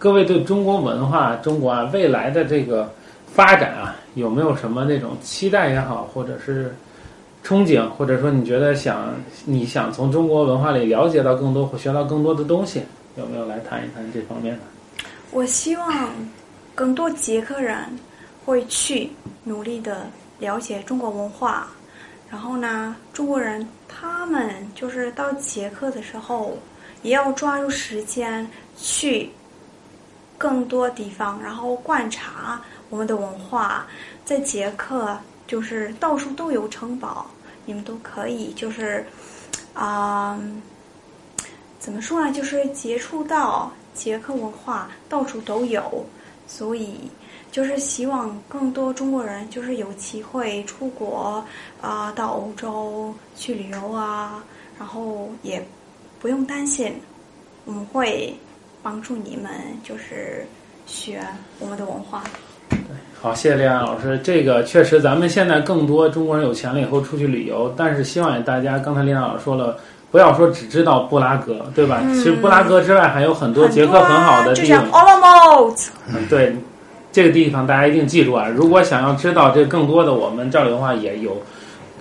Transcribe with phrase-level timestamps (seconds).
[0.00, 2.90] 各位对中国文化、中国啊未来的这个
[3.34, 6.74] 发展啊，有没有什么那种期待也好，或者是
[7.44, 12.82] 憧憬，或者说你觉得想你想从中国文化里了解到更多或学到更多的东西，
[13.16, 14.60] 有没有来谈一谈这方面的？
[15.32, 16.08] 我希望
[16.74, 17.76] 更多捷克人
[18.46, 19.10] 会去
[19.44, 20.06] 努力的
[20.38, 21.66] 了解中国文化，
[22.30, 26.56] 然后呢，中国人他们就是到捷克的时候，
[27.02, 28.48] 也要抓住时间
[28.78, 29.28] 去
[30.40, 32.58] 更多地方，然后观察
[32.88, 33.86] 我们的文化。
[34.24, 37.26] 在捷克，就是到处都有城堡，
[37.66, 39.04] 你们都可以就是
[39.74, 40.40] 啊、
[41.78, 42.32] 怎么说呢？
[42.32, 46.06] 就是接触到捷克文化，到处都有，
[46.46, 47.10] 所以
[47.50, 51.44] 就是希望更多中国人就是有机会出国
[51.82, 54.42] 啊、到欧洲去旅游啊，
[54.78, 55.62] 然后也
[56.18, 56.98] 不用担心，
[57.64, 58.34] 我们会
[58.82, 59.50] 帮助你们
[59.82, 60.46] 就是
[60.86, 61.20] 学
[61.58, 62.22] 我们的文化。
[63.20, 64.18] 好，谢谢李安老师。
[64.24, 69.76] 这个确实，咱们现在更多中国人有钱了以后出去旅游，但是希望大家，刚才李安老师说了，
[70.10, 72.02] 不要说只知道布拉格，对吧？
[72.14, 75.04] 其实布拉格之外还有很多捷克很好的就像地方。
[75.04, 76.56] Olomouc，嗯，对，
[77.12, 78.48] 这个地方大家一定记住啊！
[78.48, 81.36] 如果想要知道这更多的，我们赵丽文化也有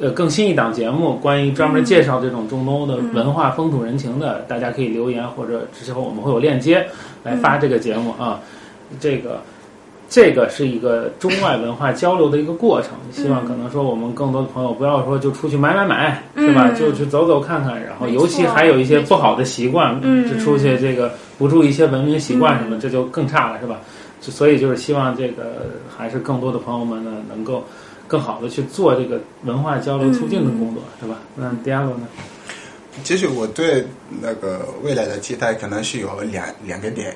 [0.00, 6.86] 呃更新一档节目，关于专门介绍这种中东的文化、风土人情的，大家可以留言或者之后我们会有链接
[7.22, 8.40] 来发这个节目啊。
[9.00, 9.40] 这个
[10.08, 16.68] 这个是一个中外文化交流的一个过程，希望可能说我们更多的朋友不要说就出去买买买，是吧？
[16.70, 23.80] 嗯就去走走看看，然后尤其还有一些不好的习惯，嗯就出去这个不注意一些文明习惯什么，这就更差了，是吧？
[24.20, 27.64] 所以就是希望这个还是更多的朋友们呢，能够
[28.06, 31.18] 更好的去做这个文化交流促进的工作，是吧？
[31.34, 32.08] 那第二个呢？
[33.04, 33.84] 其实我对
[34.22, 37.14] 那个未来的期待可能是有两两个点。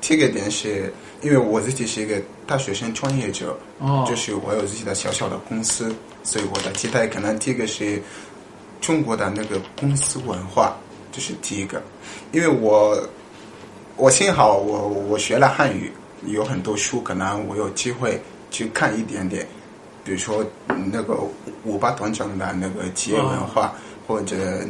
[0.00, 8.02] 第一个点是因为我自己是一个大学生创业者，哦，就是我有自己的小小的公司，所以我的期待可能第一个是
[8.80, 10.74] 中国的那个公司文化，
[11.12, 11.82] 这是第一个。
[12.32, 12.98] 因为我
[13.96, 15.92] 我幸好我我学了汉语，
[16.24, 18.18] 有很多书，可能我有机会
[18.50, 19.46] 去看一点点，
[20.04, 21.18] 比如说嗯那个
[21.64, 23.72] 五八团长的那个企业文化，
[24.06, 24.60] 或者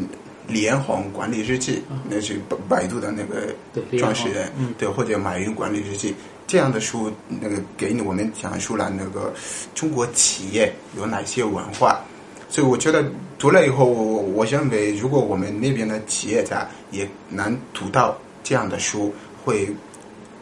[0.47, 3.55] 李彦宏管理日记，那是百百度的那个
[3.99, 6.15] 创始人，嗯对，或者马云管理日记
[6.47, 9.33] 这样的书，那个给我们讲述了那个
[9.75, 12.01] 中国企业有哪些文化。
[12.49, 13.05] 所以我觉得
[13.39, 19.15] 读了以后，我我认为如果我们那边的企业家也能读到这样的书，
[19.45, 19.69] 会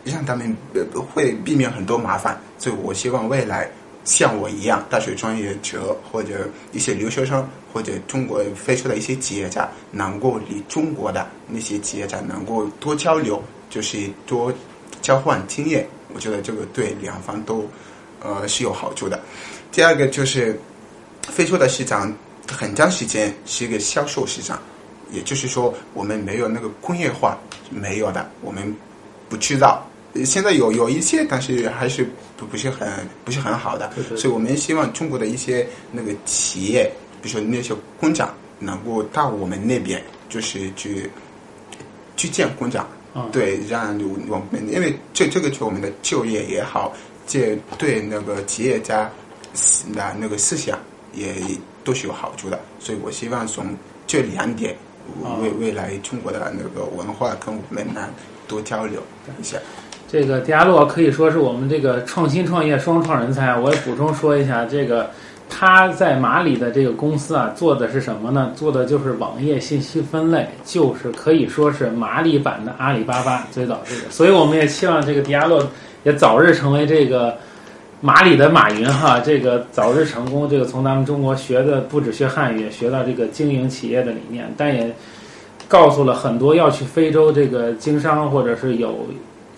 [0.04, 0.82] 让他们呃
[1.12, 2.40] 会避免很多麻烦。
[2.56, 3.70] 所以我希望未来
[4.08, 14.50] 像我一样，大学专业者或者一些留学生或者中国飞出的一些企业家，能够与中国的那些企业家能够多交流，就是多
[15.02, 15.86] 交换经验。
[16.14, 17.68] 我觉得这个对两方都
[18.22, 19.20] 呃是有好处的。
[19.70, 20.58] 第二个就是
[21.28, 22.10] 非洲的市场
[22.50, 24.58] 很长时间是一个销售市场，
[25.12, 27.36] 也就是说我们没有那个工业化，
[27.68, 28.74] 没有的，我们
[29.28, 29.86] 不知道。
[30.14, 32.88] 呃现在有有一些，但是还是不不是很
[33.24, 41.10] 不是很好的对对，所以我们希望中国的一些那个企业，比如说那些工厂，能够到我们那边，就是去
[42.16, 43.98] 去见工厂，啊，对，让
[44.28, 46.94] 我们因为这这个对我们的就业也好，
[47.26, 49.10] 这对那个企业家
[49.94, 50.78] 的那个思想
[51.12, 51.34] 也
[51.84, 52.58] 都是有好处的。
[52.80, 53.76] 所以我希望从
[54.06, 54.74] 这两点，
[55.22, 58.08] 为未未来中国的那个文化跟我们呢
[58.46, 59.02] 多交流
[59.38, 59.58] 一下。
[60.10, 63.54] 这个迪亚洛可以说是我们这个创新创业双创人才！
[63.58, 65.10] 我也补充说一下，这个
[65.50, 68.50] 他在马里的这个公司啊，做的是什么呢？
[68.56, 74.10] 做的就是网页信息分类，就是可以说是马里版的阿里巴巴最早这个。
[74.10, 75.62] 所以我们也期望这个迪亚洛
[76.04, 77.36] 也早日成为这个
[78.00, 80.48] 马里的马云哈，这个早日成功。
[80.48, 84.90] 这个从咱们中国学的不止学汉语，学到这个经营企业的理念，但也
[85.68, 89.06] 告诉了很多要去非洲这个经商或者是有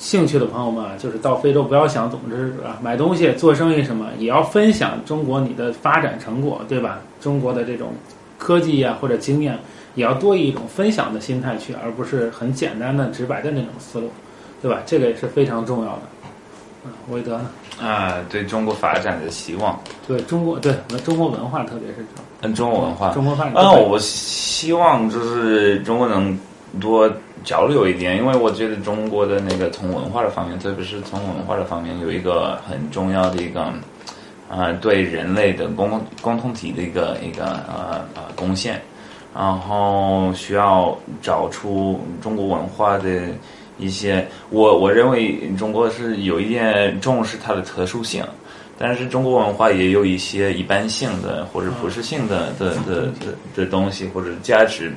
[0.01, 6.99] 兴趣的朋友们啊，就是到非洲不要想总之啊买东西、做生意什么，也要分享中国你的发展成果，对吧？
[7.21, 7.93] 中国的这种
[8.39, 9.59] 科技呀、或者经验，
[9.95, 14.11] 也要多以一种分享的心态去，而不是很简单的、直白的那种思路，
[14.63, 14.81] 对吧？
[14.87, 16.03] 这个也是非常重要的。
[16.87, 17.51] 嗯，韦德呢？
[17.79, 20.75] 啊，对中国发展的希望，对中国对
[21.05, 21.97] 中国文化，特别是
[22.41, 23.55] 嗯，中国文化，中国发展。
[23.55, 26.39] 啊，我希望就是中国能
[26.81, 27.07] 多
[27.45, 33.73] 交流一点，因为我觉得中国的那个从文化的方面，特别是从文化的方面，有一个很重要的一个
[34.49, 35.89] 啊、对人类的共
[36.21, 38.83] 共同体的一个一个呃呃贡献，
[39.33, 43.29] 然后需要找出中国文化的
[43.79, 48.25] 一些，我我认为中国是有一点重视它的特殊性，
[48.77, 54.93] 但是中国文化也有一些一般性的或者普适性的的的的的东西或者价值，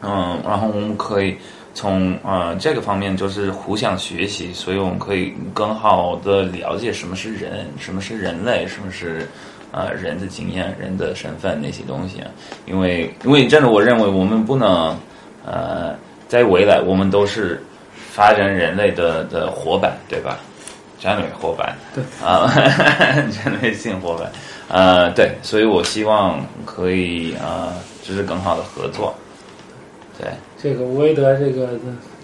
[0.00, 1.36] 嗯，然后我们可以
[1.76, 9.28] 从呃这个方面就是互相学习，所以我们可以更好的了解什么是人，什么是人类，什么是。
[9.72, 12.22] 呃，人的经验、人的身份那些东西，
[12.64, 14.96] 因为因为真的，我认为我们不能，
[15.44, 15.94] 呃，
[16.28, 17.62] 在未来我们都是
[17.92, 20.38] 发展人类的的伙伴，对吧？
[20.98, 22.50] 战略伙伴，对啊，
[23.28, 24.32] 战略性伙伴，
[24.68, 29.14] 呃，对，所以我希望可以啊，就是更好的合作，
[30.16, 30.30] 对，
[30.62, 31.70] 这个吴维德这个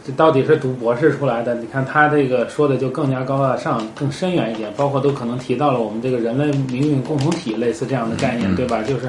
[0.04, 1.54] 这到底是读博士出来的？
[1.54, 8.82] 你看他这个说的就更加高大上、更深远一点，包括都可能提到了我们这个人类命运共同体类似这样的概念，对吧？
[8.82, 9.08] 就是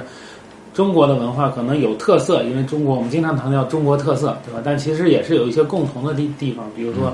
[0.74, 4.62] 中国的文化可能有特色，因为中国我们经常强调中国特色，对吧？
[4.64, 7.14] 但其实也是有一些共同的地地方，比如说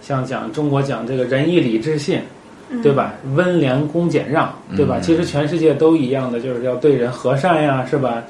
[0.00, 2.20] 像讲中国讲这个仁义礼智信，
[2.82, 3.14] 对吧？
[3.34, 4.98] 温良恭俭让，对吧？
[5.00, 8.24] 其实全世界都一样的，就是要对人和善呀，是吧？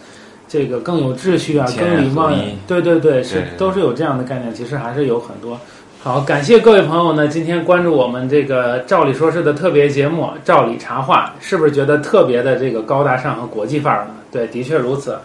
[0.50, 4.52] 这个更有秩序啊，更礼貌呀，对对对，是都是有这样的概念。
[4.52, 5.56] 其实还是有很多。
[6.02, 14.14] 好，感谢各位朋友呢，今天关注我们这个照理说事的特别节目《照理茶话》，是不是觉得特别的这个高大上和国际范儿呢？
[14.32, 15.16] 对，的确如此。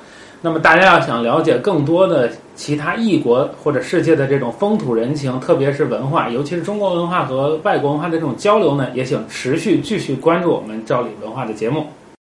[0.41, 11.87] 那么大家要想了解更多的其他异国或者世界的这种风土人情，特别是文化，尤其是中国文化和外国文化的这种交流呢，也请持续继续关注我们照理文化的节目。